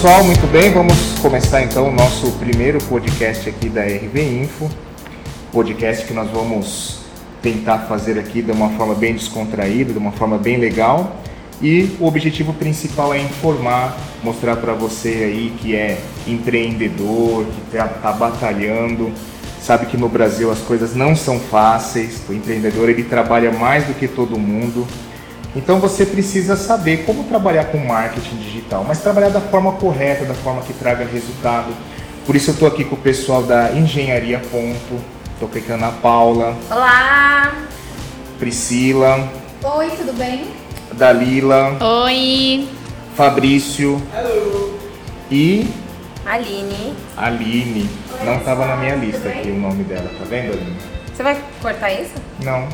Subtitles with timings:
[0.00, 0.72] pessoal, muito bem.
[0.72, 4.70] Vamos começar então o nosso primeiro podcast aqui da RV Info.
[5.52, 7.00] Podcast que nós vamos
[7.42, 11.20] tentar fazer aqui de uma forma bem descontraída, de uma forma bem legal.
[11.60, 17.86] E o objetivo principal é informar, mostrar para você aí que é empreendedor, que está
[17.86, 19.12] tá batalhando,
[19.60, 22.22] sabe que no Brasil as coisas não são fáceis.
[22.26, 24.86] O empreendedor ele trabalha mais do que todo mundo.
[25.54, 30.34] Então você precisa saber como trabalhar com marketing digital, mas trabalhar da forma correta, da
[30.34, 31.74] forma que traga resultado.
[32.24, 35.00] Por isso eu estou aqui com o pessoal da Engenharia Ponto.
[35.34, 36.56] Estou com a Ana Paula.
[36.70, 37.52] Olá!
[38.38, 39.28] Priscila.
[39.62, 40.46] Oi, tudo bem?
[40.92, 41.76] Dalila.
[42.04, 42.68] Oi!
[43.16, 44.00] Fabrício.
[44.14, 44.78] Hello.
[45.30, 45.68] E
[46.24, 46.94] Aline.
[47.16, 47.90] Aline.
[48.24, 50.99] Não estava na minha lista aqui o nome dela, tá vendo, Aline?
[51.20, 52.14] Você vai cortar isso?
[52.42, 52.66] Não.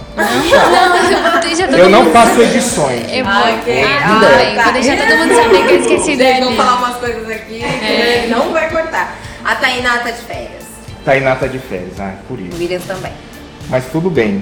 [1.42, 3.02] Deixa todo Eu não faço edições.
[3.12, 3.82] Eu vou, Ah, ok.
[3.84, 4.62] ah, Ah, vai, tá.
[4.62, 6.40] vou deixar todo mundo saber que eu esqueci dele.
[6.44, 9.16] vamos falar umas coisas aqui que ele não vai cortar.
[9.44, 10.62] A Tainá tá de férias.
[11.04, 12.56] Tainá tá de férias, ah, por O isso.
[12.56, 13.10] Williams também.
[13.68, 14.40] Mas tudo bem.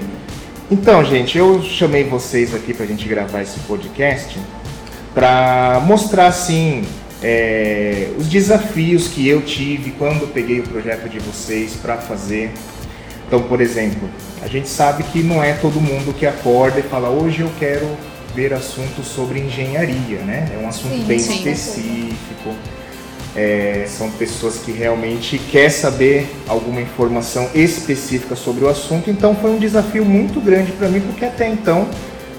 [0.69, 4.37] Então, gente, eu chamei vocês aqui pra gente gravar esse podcast
[5.15, 6.85] pra mostrar, assim,
[7.23, 12.51] é, os desafios que eu tive quando peguei o projeto de vocês pra fazer.
[13.27, 14.07] Então, por exemplo,
[14.41, 17.87] a gente sabe que não é todo mundo que acorda e fala hoje eu quero
[18.35, 20.49] ver assuntos sobre engenharia, né?
[20.53, 21.35] É um assunto Sim, bem sim.
[21.35, 22.53] específico.
[23.35, 29.09] É, são pessoas que realmente quer saber alguma informação específica sobre o assunto.
[29.09, 31.87] Então foi um desafio muito grande para mim porque até então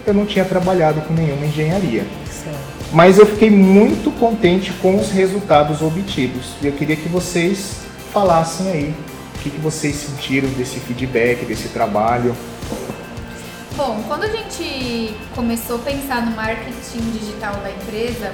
[0.06, 2.04] eu não tinha trabalhado com nenhuma engenharia.
[2.30, 2.52] Sim.
[2.92, 7.78] Mas eu fiquei muito contente com os resultados obtidos e eu queria que vocês
[8.12, 8.94] falassem aí
[9.46, 12.36] que, que vocês sentiram desse feedback, desse trabalho.
[13.76, 18.32] Bom, quando a gente começou a pensar no marketing digital da empresa,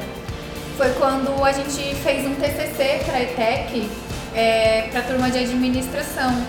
[0.76, 3.88] foi quando a gente fez um TCC para a ETEC,
[4.90, 6.44] para a turma de administração.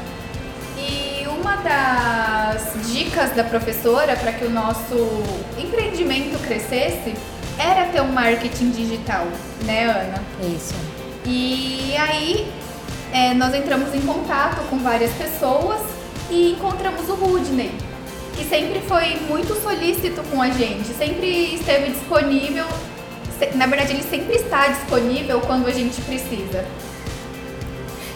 [0.78, 5.24] E uma das dicas da professora para que o nosso
[5.58, 7.14] empreendimento crescesse
[7.58, 9.28] era ter um marketing digital,
[9.66, 10.24] né, Ana?
[10.56, 10.74] Isso.
[11.26, 12.63] E aí
[13.14, 15.80] é, nós entramos em contato com várias pessoas
[16.32, 17.72] e encontramos o Rudney,
[18.36, 22.66] que sempre foi muito solícito com a gente, sempre esteve disponível.
[23.54, 26.66] Na verdade, ele sempre está disponível quando a gente precisa.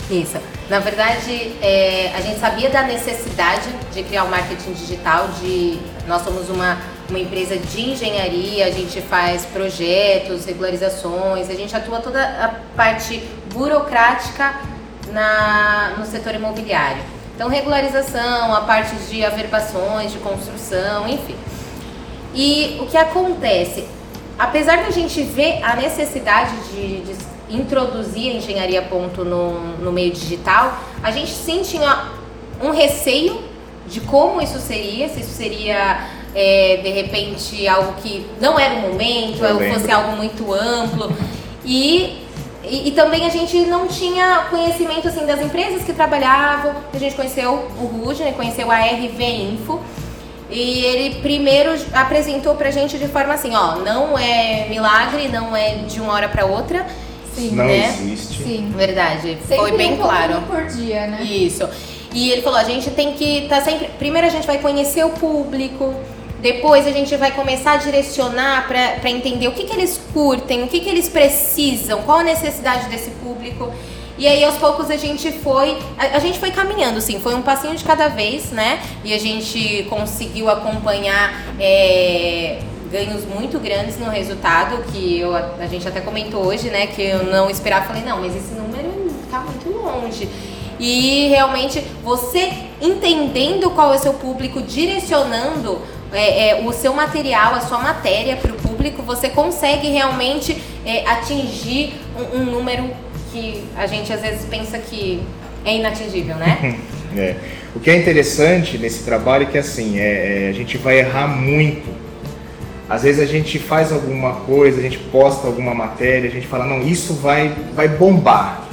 [0.09, 0.37] Isso.
[0.67, 5.27] Na verdade, é, a gente sabia da necessidade de criar um marketing digital.
[5.39, 6.77] De nós somos uma,
[7.09, 13.21] uma empresa de engenharia, a gente faz projetos, regularizações, a gente atua toda a parte
[13.53, 14.76] burocrática
[15.17, 17.01] na, no setor imobiliário.
[17.35, 21.35] Então, regularização, a parte de averbações, de construção, enfim.
[22.35, 23.87] E o que acontece?
[24.37, 27.15] Apesar da gente ver a necessidade de, de
[27.49, 32.09] introduzir a engenharia ponto no, no meio digital, a gente sim tinha
[32.61, 33.41] um receio
[33.87, 38.81] de como isso seria, se isso seria é, de repente algo que não era o
[38.81, 39.79] momento, Eu ou lembro.
[39.79, 41.11] fosse algo muito amplo.
[41.65, 42.26] E,
[42.69, 46.75] e, e também a gente não tinha conhecimento assim das empresas que trabalhavam.
[46.93, 49.79] A gente conheceu o Rudney, conheceu a RV Info.
[50.49, 55.75] E ele primeiro apresentou pra gente de forma assim, ó, não é milagre, não é
[55.75, 56.85] de uma hora pra outra.
[57.35, 57.89] Sim, Não né?
[57.89, 58.43] existe.
[58.43, 58.73] Sim.
[58.75, 60.41] Verdade, Sempre foi bem um claro.
[60.47, 61.21] por dia, né?
[61.21, 61.67] Isso.
[62.13, 63.89] E ele falou, a gente tem que estar sempre.
[63.99, 65.93] Primeiro a gente vai conhecer o público,
[66.41, 70.67] depois a gente vai começar a direcionar para entender o que, que eles curtem, o
[70.67, 73.71] que, que eles precisam, qual a necessidade desse público.
[74.17, 77.41] E aí aos poucos a gente foi, a, a gente foi caminhando, sim, foi um
[77.41, 78.81] passinho de cada vez, né?
[79.03, 82.59] E a gente conseguiu acompanhar é,
[82.91, 86.87] ganhos muito grandes no resultado, que eu, a gente até comentou hoje, né?
[86.87, 90.27] Que eu não esperava, falei, não, mas esse número tá muito longe.
[90.79, 95.81] E realmente você entendendo qual é o seu público, direcionando
[96.11, 101.07] é, é, o seu material, a sua matéria para o público, você consegue realmente é,
[101.07, 102.89] atingir um, um número
[103.31, 105.21] que a gente às vezes pensa que
[105.65, 106.79] é inatingível, né?
[107.15, 107.35] É.
[107.73, 111.27] O que é interessante nesse trabalho é que assim, é, é, a gente vai errar
[111.27, 111.87] muito.
[112.89, 116.65] Às vezes a gente faz alguma coisa, a gente posta alguma matéria, a gente fala,
[116.65, 118.67] não, isso vai, vai bombar.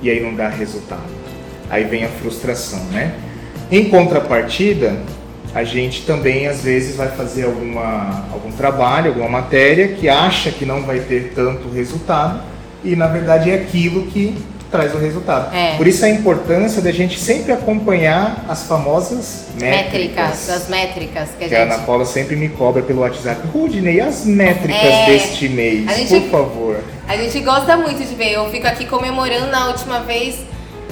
[0.00, 1.02] E aí não dá resultado.
[1.68, 3.14] Aí vem a frustração, né?
[3.70, 4.96] Em contrapartida,
[5.54, 10.64] a gente também às vezes vai fazer alguma, algum trabalho, alguma matéria que acha que
[10.66, 12.40] não vai ter tanto resultado
[12.82, 14.36] e na verdade é aquilo que
[14.70, 15.54] traz o resultado.
[15.54, 15.76] É.
[15.76, 20.50] Por isso a importância da gente sempre acompanhar as famosas Métricas, métricas.
[20.50, 21.86] as métricas que a Que a Ana gente.
[21.86, 23.46] Paula sempre me cobra pelo WhatsApp.
[23.52, 26.80] Rudney, as métricas É, deste mês, gente- por favor.
[27.06, 28.32] A gente gosta muito de ver.
[28.32, 30.38] Eu fico aqui comemorando na última vez.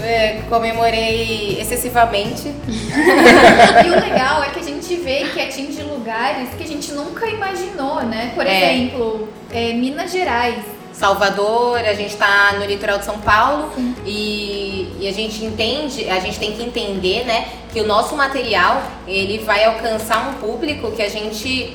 [0.00, 2.49] É, comemorei excessivamente.
[2.49, 7.27] E o legal é que a gente vê que atinge lugares que a gente nunca
[7.27, 8.33] imaginou, né?
[8.35, 8.73] Por É.
[8.75, 10.56] exemplo, é, Minas Gerais.
[10.93, 13.73] Salvador, a gente tá no litoral de São Paulo
[14.06, 18.81] e, e a gente entende, a gente tem que entender, né, que o nosso material
[19.09, 21.75] ele vai alcançar um público que a gente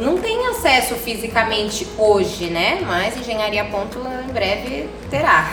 [0.00, 2.80] não tem acesso fisicamente hoje, né?
[2.84, 5.48] Mas Engenharia Ponto em breve terá.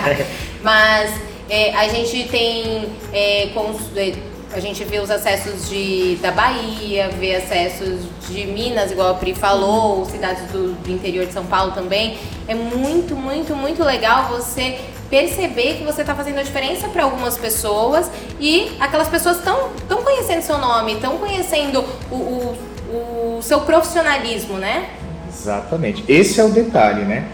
[0.62, 1.10] Mas
[1.48, 4.12] é, a gente tem é, cons- é,
[4.52, 9.34] a gente vê os acessos de, da Bahia, vê acessos de Minas, igual a Pri
[9.34, 12.16] falou, cidades do, do interior de São Paulo também.
[12.48, 14.78] É muito, muito, muito legal você
[15.10, 18.10] perceber que você está fazendo a diferença para algumas pessoas
[18.40, 24.58] e aquelas pessoas estão tão conhecendo seu nome, estão conhecendo o, o, o seu profissionalismo,
[24.58, 24.88] né?
[25.28, 26.02] Exatamente.
[26.08, 27.28] Esse é o detalhe, né?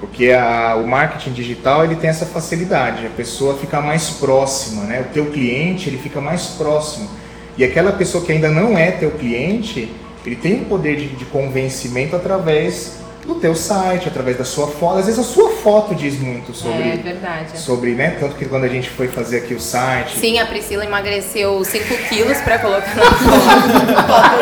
[0.00, 5.00] Porque a- o marketing digital ele tem essa facilidade, a pessoa fica mais próxima, né?
[5.08, 7.08] O teu cliente ele fica mais próximo.
[7.56, 9.88] E aquela pessoa que ainda não é teu cliente,
[10.26, 14.98] ele tem o poder de, de convencimento através do teu site, através da sua foto.
[14.98, 17.58] Às vezes a sua foto diz muito É sobre, verdade.
[17.58, 18.16] sobre né?
[18.20, 21.96] Tanto que quando a gente foi fazer aqui o site, Sim, a Priscila emagreceu 5
[22.08, 23.02] quilos pra colocar na
[24.02, 24.34] foto.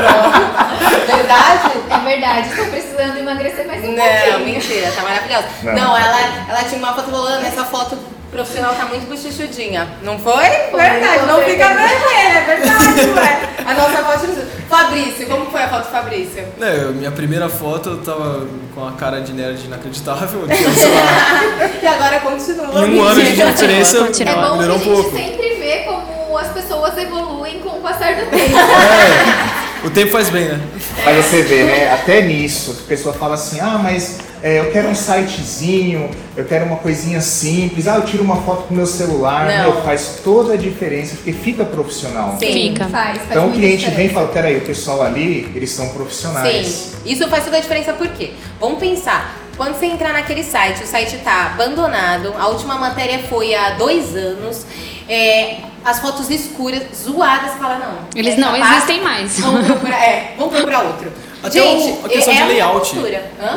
[1.07, 1.73] Verdade?
[1.91, 4.39] É verdade, estou precisando emagrecer mais um Não, pouquinho.
[4.55, 5.47] mentira, tá maravilhosa.
[5.63, 5.73] Não.
[5.75, 6.19] Não, ela,
[6.49, 7.97] ela tinha uma foto falando, essa foto
[8.33, 9.87] profissional tá muito bochichudinha.
[10.03, 10.49] Não foi?
[10.71, 13.49] Foi, verdade, não fica vergonha, é verdade, ué.
[13.67, 14.63] A nossa foto.
[14.69, 16.45] Fabrício, como foi a foto do Fabrício?
[16.61, 20.47] É, minha primeira foto eu tava com a cara de nerd inacreditável.
[20.49, 22.87] tinha, sei lá, E agora continua.
[22.87, 24.49] em um ano de diferença, Continua, É continua.
[24.49, 25.17] bom que a um gente pouco.
[25.17, 28.57] sempre vê como as pessoas evoluem com o passar do tempo.
[28.57, 30.61] É, o tempo faz bem, né?
[31.05, 31.93] Aí você vê, né?
[31.93, 36.65] Até nisso, a pessoa fala assim, ah, mas é, eu quero um sitezinho, eu quero
[36.65, 39.73] uma coisinha simples, ah, eu tiro uma foto com meu celular, Não.
[39.73, 42.37] meu, faz toda a diferença, porque fica profissional.
[42.41, 42.53] Sim.
[42.53, 42.89] Fica.
[42.89, 46.67] Faz, faz Então o cliente vem e fala, peraí, o pessoal ali, eles são profissionais.
[46.67, 48.33] Sim, isso faz toda a diferença por quê?
[48.59, 53.55] Vamos pensar, quando você entrar naquele site, o site tá abandonado, a última matéria foi
[53.55, 54.67] há dois anos,
[55.09, 58.09] é, as fotos escuras, zoadas, você fala, não.
[58.15, 59.39] Eles não parte, existem mais.
[59.39, 61.13] Vamos procurar, é, vamos procurar outro.
[61.43, 62.97] Até Gente, o- a questão é de layout.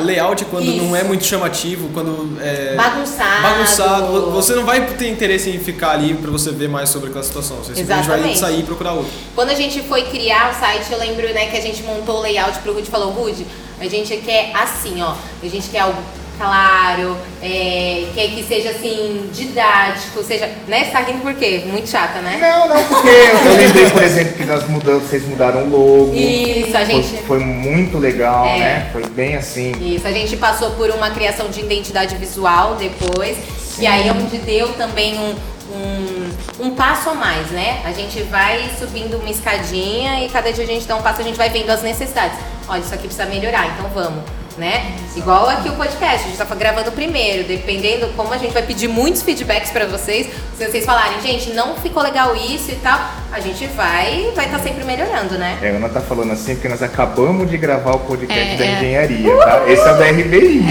[0.04, 1.08] Layout quando não é Isso.
[1.08, 3.42] muito chamativo, quando é Bagunçado.
[3.44, 7.24] bagunçado, você não vai ter interesse em ficar ali pra você ver mais sobre aquela
[7.24, 7.58] situação.
[7.58, 9.12] Você simplesmente vai sair e procurar outro.
[9.36, 12.22] Quando a gente foi criar o site, eu lembro né, que a gente montou o
[12.22, 13.46] layout pro Rude falou, Rude,
[13.80, 15.14] a gente quer assim, ó.
[15.44, 16.02] A gente quer algo
[16.38, 20.50] claro, é, quer que seja assim, didático, seja.
[20.68, 20.86] Né?
[20.86, 21.64] Você tá rindo por quê?
[21.68, 22.38] Muito chata, né?
[22.40, 26.14] Não, não, porque eu lembrei, por exemplo, que nas mudanças vocês mudaram o logo.
[26.14, 27.18] Isso, a Foi- gente.
[27.24, 28.60] Foi, muito legal, É.
[28.60, 28.90] né?
[28.92, 29.72] Foi bem assim.
[29.96, 33.38] Isso, a gente passou por uma criação de identidade visual depois,
[33.80, 35.36] e aí é onde deu também um,
[35.74, 37.82] um, um passo a mais, né?
[37.86, 41.24] A gente vai subindo uma escadinha e cada dia a gente dá um passo, a
[41.24, 42.38] gente vai vendo as necessidades.
[42.68, 44.24] Olha, isso aqui precisa melhorar, então vamos.
[44.58, 44.94] Né?
[45.18, 48.88] Igual aqui o podcast, a gente tá gravando primeiro, dependendo como a gente vai pedir
[48.88, 52.98] muitos feedbacks pra vocês, se vocês falarem, gente, não ficou legal isso e tal,
[53.34, 55.58] a gente vai vai estar sempre melhorando, né?
[55.62, 58.64] É, a Ana tá falando assim porque nós acabamos de gravar o podcast É, da
[58.66, 58.72] é.
[58.78, 59.64] engenharia, tá?
[59.68, 60.64] Esse é o da RBI.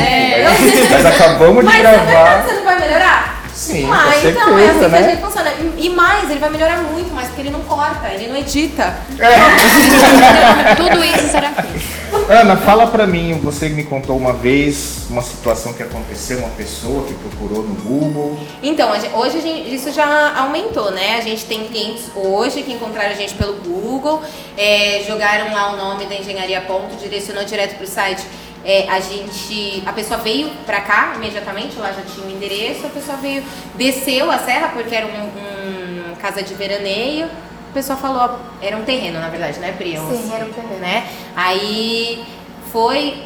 [0.45, 2.05] Nós, nós acabamos de Mas é gravar.
[2.07, 3.45] verdade, você não vai melhorar?
[3.53, 5.11] Sim, ah, com então é certeza, assim que a né?
[5.11, 5.53] gente funciona.
[5.77, 8.97] E mais, ele vai melhorar muito mais, porque ele não corta, ele não edita.
[10.77, 11.94] Tudo isso será feito.
[12.29, 17.05] Ana, fala pra mim, você me contou uma vez uma situação que aconteceu, uma pessoa
[17.07, 18.39] que procurou no Google.
[18.63, 21.17] Então, hoje a gente- isso já aumentou, né?
[21.19, 24.23] A gente tem clientes hoje que encontraram a gente pelo Google,
[24.57, 28.23] é, jogaram lá o nome da Engenharia Ponto, direcionou direto pro site.
[28.65, 32.89] É, a gente, a pessoa veio pra cá imediatamente, lá já tinha o endereço, a
[32.89, 33.43] pessoa veio,
[33.75, 37.29] desceu a serra porque era um, um casa de veraneio.
[37.75, 39.97] A pessoa falou, era um terreno na verdade, né, Pri?
[39.97, 40.79] Sim, era um terreno.
[40.79, 41.09] Né?
[41.35, 42.25] Aí
[42.71, 43.21] foi,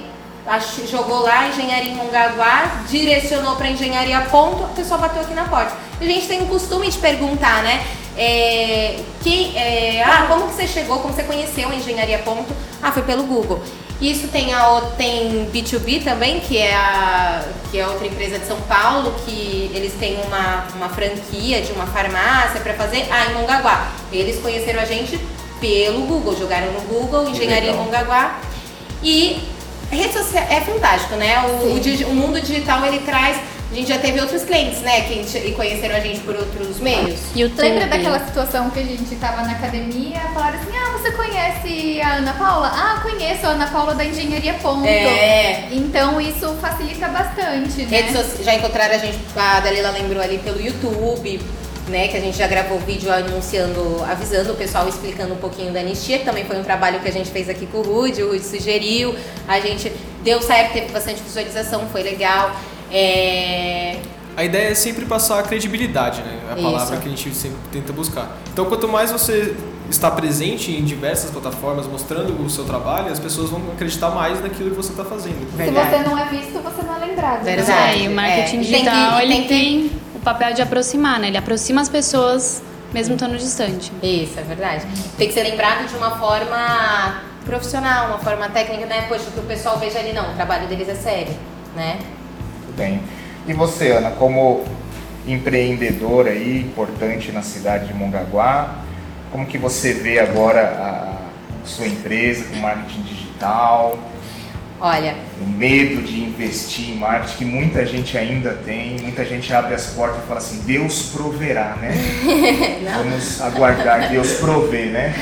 [0.90, 5.76] jogou lá engenharia em Mongaguá, direcionou para engenharia ponto, a pessoa bateu aqui na porta.
[6.00, 7.84] A gente tem o costume de perguntar, né?
[8.20, 12.52] É, quem, é, ah, como que você chegou, como você conheceu a engenharia ponto?
[12.82, 13.62] Ah, foi pelo Google.
[14.00, 18.60] Isso tem a tem B2B também, que é a que é outra empresa de São
[18.62, 23.92] Paulo, que eles têm uma, uma franquia de uma farmácia para fazer, ah, em Mongaguá.
[24.12, 25.18] Eles conheceram a gente
[25.60, 27.72] pelo Google, jogaram no Google, engenharia.
[27.72, 28.40] Mongaguá.
[29.02, 29.42] E
[29.90, 31.40] rede social é fantástico, né?
[31.46, 33.36] O, o o mundo digital ele traz
[33.70, 37.20] a gente já teve outros clientes, né, que e conheceram a gente por outros meios.
[37.36, 37.62] YouTube.
[37.62, 42.14] Lembra daquela situação que a gente tava na academia, falaram assim, ah, você conhece a
[42.14, 42.68] Ana Paula?
[42.68, 44.86] Ah, conheço a Ana Paula da Engenharia Ponto.
[44.86, 45.68] É.
[45.70, 48.00] Então isso facilita bastante, né?
[48.00, 51.38] Redes já encontraram a gente, a Dalila lembrou ali pelo YouTube,
[51.88, 52.08] né?
[52.08, 56.18] Que a gente já gravou vídeo anunciando, avisando o pessoal, explicando um pouquinho da anistia,
[56.18, 58.44] que também foi um trabalho que a gente fez aqui com o Rude, o Rude
[58.44, 59.14] sugeriu,
[59.46, 59.92] a gente
[60.24, 62.56] deu certo, teve bastante visualização, foi legal.
[62.90, 63.96] É,
[64.36, 66.38] A ideia é sempre passar a credibilidade, né?
[66.48, 67.02] É a palavra Isso.
[67.02, 68.36] que a gente sempre tenta buscar.
[68.52, 69.54] Então, quanto mais você
[69.90, 74.70] está presente em diversas plataformas mostrando o seu trabalho, as pessoas vão acreditar mais naquilo
[74.70, 75.40] que você está fazendo.
[75.50, 75.90] Se Verdade.
[75.90, 77.42] você não é visto, você não é lembrado.
[77.42, 77.56] né?
[77.56, 77.98] Verdade.
[77.98, 80.54] É, e o marketing É, e tem digital, que- ele tem que- tem o papel
[80.54, 81.28] de aproximar, né?
[81.28, 83.90] Ele aproxima as pessoas mesmo estando distante.
[84.02, 84.86] Isso, é verdade.
[85.16, 89.06] Tem que ser lembrado de uma forma profissional, uma forma técnica, né?
[89.08, 91.34] Poxa, que o pessoal veja ali, não, o trabalho deles é sério,
[91.74, 91.98] né?
[92.78, 93.00] Bem.
[93.46, 94.64] E você, Ana, como
[95.26, 98.76] empreendedora aí, importante na cidade de Mongaguá,
[99.32, 103.98] como que você vê agora a sua empresa com marketing digital,
[104.80, 109.74] Olha, o medo de investir em marketing que muita gente ainda tem, muita gente abre
[109.74, 111.90] as portas e fala assim, Deus proverá, né?
[112.96, 115.14] Vamos aguardar Deus prover, né?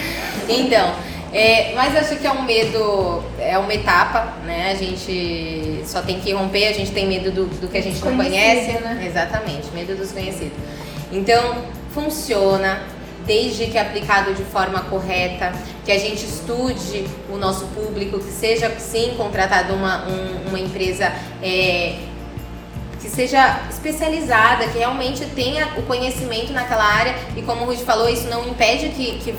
[0.47, 0.95] Então,
[1.37, 4.71] é, mas acho que é um medo, é uma etapa, né?
[4.73, 8.03] A gente só tem que romper, a gente tem medo do, do que a gente
[8.05, 8.73] não conhece.
[8.81, 9.05] Né?
[9.07, 10.57] Exatamente, medo dos conhecidos.
[11.13, 12.81] Então, funciona
[13.27, 15.53] desde que aplicado de forma correta,
[15.85, 21.13] que a gente estude o nosso público, que seja sim contratado uma, um- uma empresa
[21.43, 21.97] é,
[23.01, 28.09] que seja especializada, que realmente tenha o conhecimento naquela área e como o Rudy falou,
[28.09, 29.35] isso não impede que, que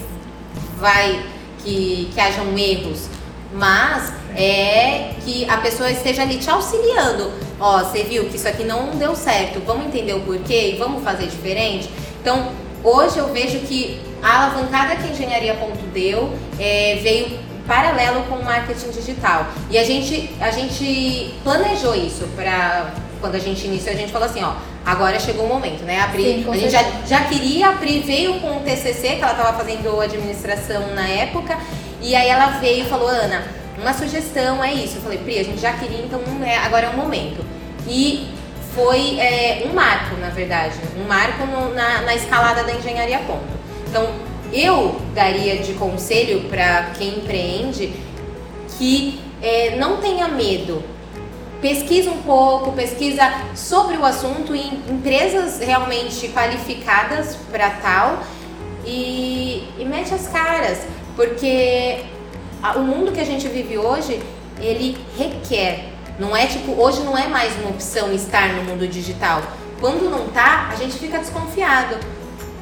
[0.78, 1.24] vai
[1.68, 3.10] que, que hajam erros,
[3.54, 7.32] mas é que a pessoa esteja ali te auxiliando.
[7.60, 11.04] Ó, você viu que isso aqui não deu certo, vamos entender o porquê e vamos
[11.04, 11.90] fazer diferente?
[12.22, 12.52] Então,
[12.84, 18.36] hoje eu vejo que a alavancada que a Engenharia Ponto deu é, veio paralelo com
[18.36, 19.48] o marketing digital.
[19.70, 24.28] E a gente, a gente planejou isso para quando a gente iniciou, a gente falou
[24.28, 24.54] assim, ó,
[24.86, 26.00] agora chegou o momento, né?
[26.02, 29.22] A Pri, Sim, a gente já, já queria, a Pri veio com o TCC, que
[29.24, 31.58] ela estava fazendo administração na época,
[32.02, 33.44] e aí ela veio e falou, Ana,
[33.80, 34.98] uma sugestão é isso.
[34.98, 37.44] Eu falei, Pri, a gente já queria, então é, agora é o momento.
[37.88, 38.28] E
[38.74, 43.46] foi é, um marco, na verdade, um marco no- na, na escalada da engenharia ponto.
[43.90, 44.08] Então,
[44.54, 47.92] eu daria de conselho para quem empreende
[48.78, 50.84] que é, não tenha medo.
[51.62, 53.24] Pesquisa um pouco, pesquisa
[53.56, 58.20] sobre o assunto em empresas realmente qualificadas para tal
[58.86, 60.80] e, e mete as caras,
[61.16, 62.04] porque
[62.62, 64.22] a- o mundo que a gente vive hoje,
[64.60, 65.86] ele requer.
[66.20, 69.42] Não é tipo, hoje não é mais uma opção estar no mundo digital.
[69.80, 71.96] Quando não tá, a gente fica desconfiado.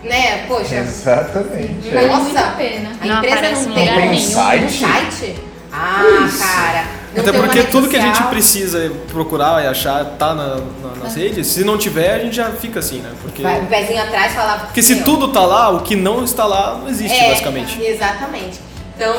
[0.03, 0.45] Né?
[0.47, 1.89] Poxa, Exatamente.
[1.89, 2.19] Vale Nossa.
[2.21, 2.91] muito a pena.
[3.01, 5.35] a Não empresa não em tem um um site?
[5.71, 6.85] Ah, cara.
[7.17, 8.29] Até porque tudo que a gente social.
[8.29, 11.47] precisa procurar e achar tá na- na- nas redes.
[11.47, 13.11] Se não tiver, a gente já fica assim, né?
[13.21, 14.65] Porque, Vai, o pezinho atrás falava.
[14.65, 17.81] porque se "Meu, tudo tá lá, o que não está lá não existe, é, basicamente.
[17.81, 18.59] Exatamente.
[18.95, 19.13] Então,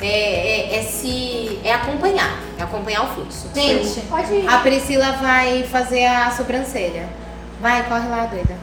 [0.00, 2.38] é, é, é se, é acompanhar.
[2.58, 3.48] É acompanhar o fluxo.
[3.54, 4.48] Gente, Pode ir.
[4.48, 7.06] a Priscila vai fazer a sobrancelha.
[7.60, 8.56] Vai, corre lá, doida.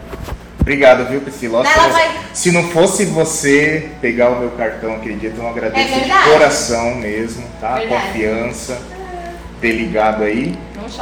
[0.59, 1.59] Obrigado, viu, Priscila?
[1.65, 5.49] Ela Se- vai- Se não fosse você pegar o meu cartão aquele dia, então eu
[5.51, 7.75] agradeço É de coração mesmo, tá?
[7.75, 8.03] Verdade.
[8.05, 8.77] Confiança,
[9.59, 10.55] ter ligado aí.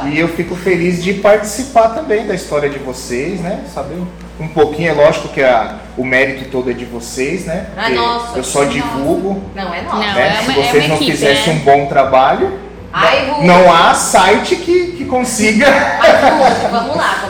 [0.06, 3.64] E eu fico feliz de participar também da história de vocês, né?
[3.74, 3.96] Saber
[4.38, 7.66] um pouquinho, é lógico que a, o mérito todo é de vocês, né?
[7.74, 8.72] Porque nossa, Eu só nossa.
[8.72, 9.96] divulgo, Não, é nossa.
[9.96, 10.28] Não, né?
[10.28, 11.60] é Se uma- é vocês uma não equipe, fizessem né?
[11.60, 12.58] um bom trabalho,
[12.92, 15.66] Ai, não há site que, que consiga.
[15.98, 17.29] Mas, vamos lá, vamos,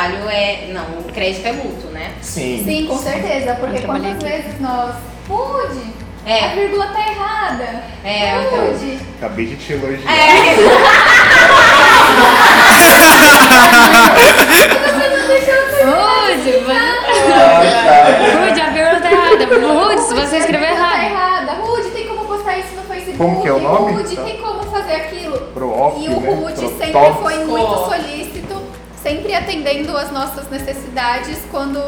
[0.00, 0.68] trabalho é.
[0.72, 2.12] Não, o crédito é mútuo, né?
[2.22, 2.62] Sim.
[2.64, 4.24] Sim, com certeza, porque quantas aqui.
[4.24, 4.94] vezes nós.
[5.28, 6.00] Rude!
[6.26, 6.44] É.
[6.46, 7.82] A vírgula tá errada.
[8.04, 8.98] É, então- Rude!
[9.18, 10.10] Acabei de te elogiar.
[10.12, 10.56] É.
[30.20, 31.80] nossas necessidades quando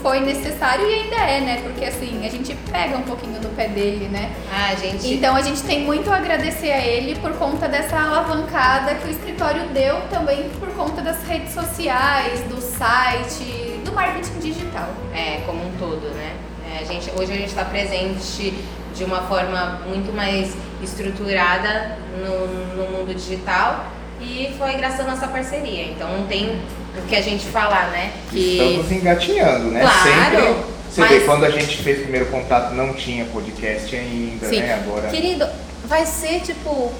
[0.00, 1.60] foi necessário e ainda é, né?
[1.64, 4.30] Porque assim, a gente pega um pouquinho no pé dele, né?
[4.52, 5.14] Ah, gente.
[5.14, 9.10] Então a gente tem muito a agradecer a ele por conta dessa alavancada que o
[9.10, 14.88] escritório deu também por conta das redes sociais, do site, do marketing digital.
[15.12, 16.36] É, como um todo, né?
[16.72, 18.54] É, a gente, hoje a gente está presente
[18.94, 23.86] de uma forma muito mais estruturada no, no mundo digital
[24.20, 25.84] e foi graças à nossa parceria.
[25.86, 26.60] Então não tem
[26.98, 28.12] o que a gente falar, né?
[28.30, 29.80] Que Estamos engatinhando, né?
[29.80, 30.02] Claro,
[30.36, 30.72] Sempre.
[30.92, 34.60] Você mas- vê, quando a gente fez o primeiro contato não tinha podcast ainda, Sim.
[34.60, 34.74] né?
[34.74, 35.08] Agora.
[35.08, 35.46] Querido,
[35.86, 36.92] vai ser tipo.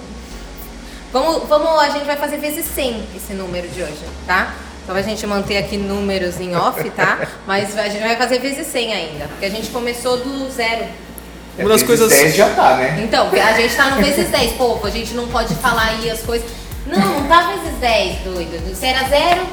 [1.13, 4.55] Vamos, vamos, a gente vai fazer vezes 100 esse número de hoje, tá?
[4.87, 7.29] Só pra gente manter aqui números em off, tá?
[7.47, 10.87] Mas a gente vai fazer vezes 100 ainda, porque a gente começou do zero.
[11.59, 13.03] É, Uma das vezes coisas- 10 já tá, né?
[13.05, 16.23] Então, a gente tá no vezes 10, povo, a gente não pode falar aí as
[16.23, 16.51] coisas.
[16.87, 18.75] Não, não tá vezes 10, doido.
[18.75, 19.47] Se era zero,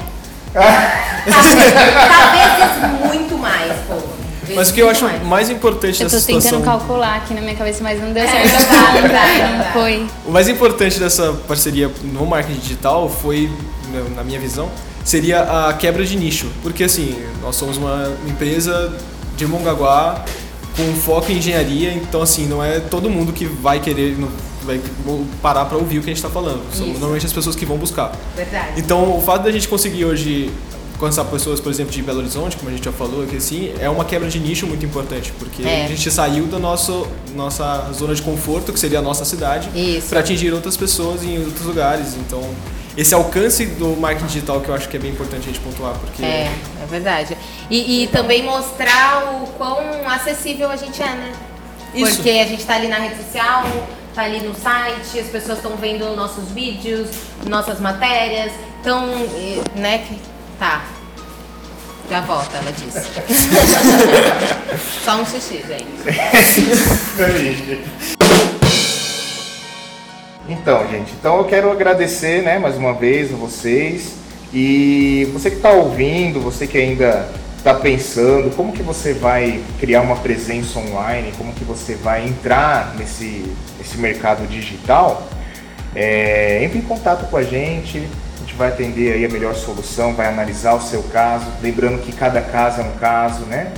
[1.24, 3.72] vezes muito mais.
[4.42, 5.22] Vezes Mas o que eu acho mais.
[5.22, 6.78] mais importante Eu dessa tô tentando situação.
[6.78, 8.72] calcular aqui na minha cabeça, mas não deu É, certo.
[8.72, 10.06] não dá, não foi.
[10.26, 13.50] O mais importante dessa parceria no marketing digital foi,
[13.92, 14.68] na- na minha visão,
[15.04, 16.46] seria a quebra de nicho.
[16.62, 18.92] Porque assim, nós somos uma empresa
[19.36, 20.24] de Mongaguá
[20.76, 24.28] com foco em engenharia, então assim, não é todo mundo que vai querer, não
[24.64, 24.80] vai
[25.42, 26.62] parar para ouvir o que a gente está falando.
[26.72, 26.92] São Isso.
[26.98, 28.12] normalmente as pessoas que vão buscar.
[28.36, 28.72] Verdade.
[28.80, 30.50] Então, o fato da gente conseguir hoje
[30.94, 33.88] alcançar pessoas, por exemplo, de Belo Horizonte, como a gente já falou aqui assim, é
[33.88, 35.86] uma quebra de nicho muito importante, porque É.
[35.86, 39.70] a gente saiu da nosso, nossa zona de conforto, que seria a nossa cidade,
[40.10, 42.16] para atingir outras pessoas em outros lugares.
[42.16, 42.42] Então,
[42.98, 45.94] esse alcance do marketing digital que eu acho que é bem importante a gente pontuar,
[45.94, 46.52] porque É,
[46.82, 47.34] é verdade.
[47.70, 51.32] E, e também mostrar o quão acessível a gente é, né?
[51.94, 52.16] Isso.
[52.16, 53.64] Porque a gente tá ali na rede social,
[54.14, 57.10] tá ali no site, as pessoas estão vendo nossos vídeos,
[57.46, 58.52] nossas matérias.
[58.80, 59.06] Então,
[59.74, 60.06] né?
[60.58, 60.84] Tá.
[62.08, 63.00] Já volta, ela disse.
[65.04, 65.86] Só um xixi, gente.
[70.48, 74.14] Então, gente, então eu quero agradecer, né, mais uma vez a vocês
[74.52, 80.00] e você que está ouvindo, você que ainda está pensando, como que você vai criar
[80.00, 83.44] uma presença online, como que você vai entrar nesse,
[83.90, 85.28] nesse mercado digital,
[85.94, 87.98] é, entre em contato com a gente,
[88.36, 92.12] a gente vai atender aí a melhor solução, vai analisar o seu caso, lembrando que
[92.12, 93.72] cada caso é um caso, né?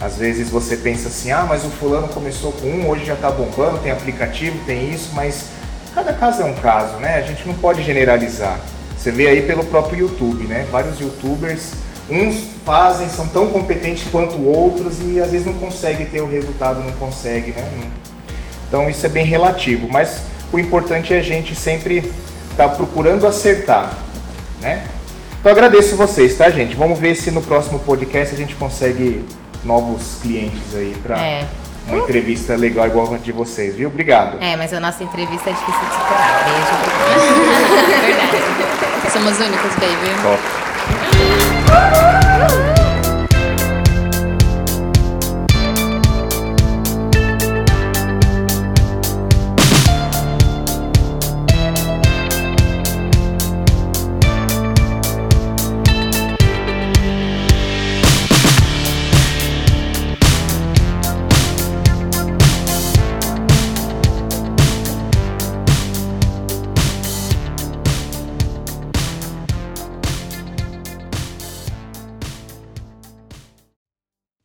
[0.00, 3.30] Às vezes você pensa assim, ah, mas o fulano começou com um, hoje já está
[3.30, 5.46] bombando, tem aplicativo, tem isso, mas
[5.94, 7.16] cada caso é um caso, né?
[7.16, 8.58] A gente não pode generalizar.
[8.96, 10.66] Você vê aí pelo próprio YouTube, né?
[10.70, 11.72] Vários YouTubers,
[12.08, 16.80] uns fazem, são tão competentes quanto outros e às vezes não consegue ter o resultado,
[16.80, 17.90] não consegue, né?
[18.68, 22.12] Então isso é bem relativo, mas o importante é a gente sempre
[22.50, 23.92] estar procurando acertar,
[24.60, 24.84] né?
[25.40, 26.74] Então agradeço vocês, tá, gente?
[26.76, 29.24] Vamos ver se no próximo podcast a gente consegue
[29.64, 31.44] novos clientes aí para É.
[31.86, 33.88] uma entrevista legal igual a de vocês, viu?
[33.88, 34.36] Obrigado.
[34.42, 36.44] É, mas a nossa entrevista é difícil de superar.
[36.44, 36.72] Beijo.
[38.06, 39.12] Verdade.
[39.12, 40.10] Somos únicos, baby.
[40.22, 42.07] Top.